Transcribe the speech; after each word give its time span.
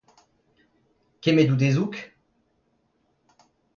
Kemmet 1.21 1.49
out 1.51 1.63
hezoug? 1.65 1.93